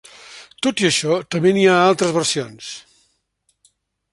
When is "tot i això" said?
0.67-1.17